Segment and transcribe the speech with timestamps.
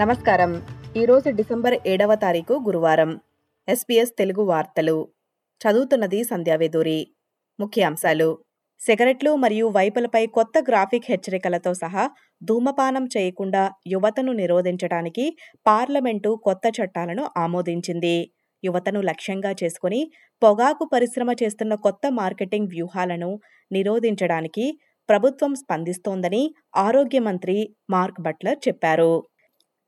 [0.00, 0.62] నమస్కారం.
[0.96, 3.20] ఈరోజు డిసెంబర్ ఏడవ తారీఖు గురువారం.
[3.68, 5.08] ఎస్పీఎస్ తెలుగు వార్తలు.
[5.60, 7.10] చదువుతున్నది సంధ్యావేదూరి
[7.60, 8.38] ముఖ్యాంశాలు.
[8.80, 12.10] సిగరెట్లు మరియు వైపులపై కొత్త గ్రాఫిక్ హెచ్చరికలతో సహా
[12.42, 15.36] ధూమపానం చేయకుండా యువతను నిరోధించడానికి
[15.66, 18.30] పార్లమెంటు కొత్త చట్టాలను ఆమోదించింది.
[18.64, 20.10] యువతను లక్ష్యంగా చేసుకుని
[20.42, 23.40] పొగాకు పరిశ్రమ చేస్తున్న కొత్త మార్కెటింగ్ వ్యూహాలను
[23.72, 24.78] నిరోధించడానికి
[25.08, 29.24] ప్రభుత్వం స్పందిస్తోందని ఆరోగ్య మంత్రి మార్క్ బట్లర్ చెప్పారు.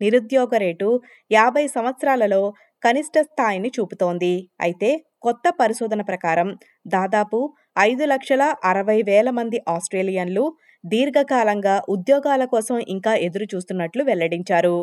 [0.00, 0.88] నిరుద్యోగ రేటు
[1.30, 2.42] యాభై సంవత్సరాలలో
[2.82, 4.34] కనిష్ట స్థాయిని చూపుతోంది.
[4.60, 4.90] అయితే
[5.20, 6.48] కొత్త పరిశోధన ప్రకారం
[6.86, 7.38] దాదాపు
[7.86, 10.44] ఐదు లక్షల అరవై వేల మంది ఆస్ట్రేలియన్లు
[10.84, 14.76] దీర్ఘకాలంగా ఉద్యోగాల కోసం ఇంకా ఎదురు చూస్తున్నట్లు వెల్లడించారు.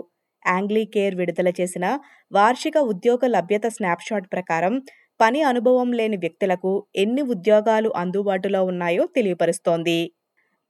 [0.45, 1.85] యాంగ్లీ కేర్ విడుదల చేసిన
[2.31, 4.73] వార్షిక ఉద్యోగ లభ్యత స్నాప్షాట్ ప్రకారం
[5.19, 9.99] పని అనుభవం లేని వ్యక్తులకు ఎన్ని ఉద్యోగాలు అందుబాటులో ఉన్నాయో తెలియపరుస్తోంది.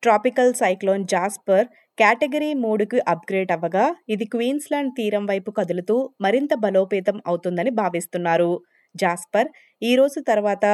[0.04, 7.72] ట్రాపికల్ సైక్లోన్ జాస్పర్ కేటగిరీ మూడుకి అప్గ్రేడ్ అవ్వగా ఇది క్వీన్స్లాండ్ తీరం వైపు కదులుతూ మరింత బలోపేతం అవుతుందని
[7.82, 8.52] భావిస్తున్నారు.
[8.96, 9.50] జాస్పర్
[9.82, 10.66] ఈ రోజు తర్వాత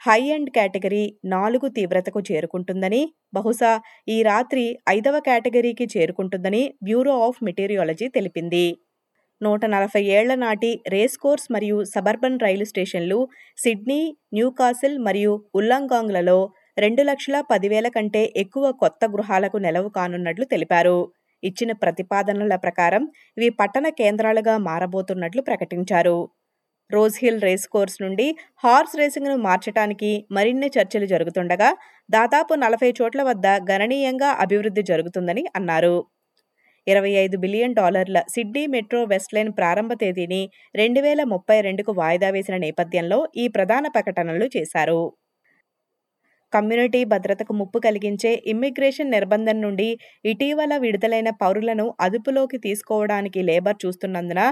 [0.00, 3.02] హై అండ్ కేటగిరీ నాలుగు తీవ్రతకు చేరుకుంటుందని
[3.34, 3.72] బహుశా
[4.08, 8.66] ఈ రాత్రి ఐదవ కేటగిరీకి చేరుకుంటుందని బ్యూరో ఆఫ్ మెటీరియాలజీ తెలిపింది.
[9.40, 13.18] నూట నలభై ఏళ్ళ నాటి రేస్ కోర్స్ మరియు సబర్బన్ రైలు స్టేషన్లు
[13.58, 14.00] సిడ్నీ
[14.34, 16.38] న్యూకాసిల్ మరియు ఉల్లంగాంగ్లలో
[16.76, 20.98] రెండు లక్షల పదివేల కంటే ఎక్కువ కొత్త గృహాలకు నెలవు కానున్నట్లు తెలిపారు.
[21.42, 23.02] ఇచ్చిన ప్రతిపాదనల ప్రకారం
[23.38, 26.18] ఇవి పట్టణ కేంద్రాలుగా మారబోతున్నట్లు ప్రకటించారు.
[26.90, 28.26] రోజ్ హిల్ రేస్ కోర్స్ నుండి
[28.64, 31.70] హార్స్ రేసింగ్ను మార్చడానికి మరిన్ని చర్చలు జరుగుతుండగా
[32.10, 35.96] దాదాపు నలభై చోట్ల వద్ద గణనీయంగా అభివృద్ధి జరుగుతుందని అన్నారు.
[36.86, 40.42] ఇరవై ఐదు బిలియన్ డాలర్ల సిడ్నీ మెట్రో వెస్ట్లైన్ ప్రారంభ తేదీని
[40.74, 45.02] రెండు వేల ముప్పై రెండుకు వాయిదా వేసిన నేపథ్యంలో ఈ ప్రధాన ప్రకటనలు చేశారు.
[46.52, 49.88] కమ్యూనిటీ భద్రతకు ముప్పు కలిగించే ఇమ్మిగ్రేషన్ నిర్బంధం నుండి
[50.24, 54.42] ఇటీవల విడుదలైన పౌరులను అదుపులోకి తీసుకోవడానికి లేబర్ చూస్తున్నందున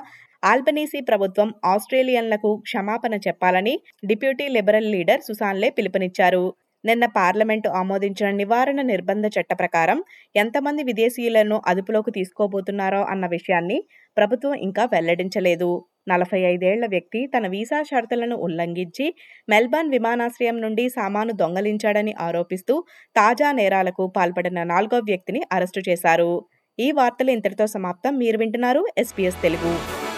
[0.42, 3.74] ఆల్బనీసీ ప్రభుత్వం ఆస్ట్రేలియన్లకు క్షమాపణ చెప్పాలని
[4.04, 6.44] డిప్యూటీ లిబరల్ లీడర్ సుసాన్లే పిలుపునిచ్చారు.
[6.84, 9.98] నిన్న పార్లమెంటు ఆమోదించిన నివారణ నిర్బంధ చట్ట ప్రకారం
[10.34, 13.78] ఎంతమంది విదేశీయులను అదుపులోకి తీసుకోబోతున్నారో అన్న విషయాన్ని
[14.16, 15.70] ప్రభుత్వం ఇంకా వెల్లడించలేదు.
[16.06, 19.06] నలభై ఐదేళ్ళ వ్యక్తి తన వీసా షరతులను ఉల్లంఘించి
[19.48, 22.76] మెల్బర్న్ విమానాశ్రయం నుండి సామాను దొంగలించాడని ఆరోపిస్తూ
[23.16, 26.32] తాజా నేరాలకు పాల్పడిన నాలుగో వ్యక్తిని అరెస్టు చేశారు.
[26.78, 28.18] ఈ వార్తలు ఇంతటితో సమాప్తం.
[28.18, 30.09] మీరు వింటున్నారు ఎస్పీఎస్ తెలుగు.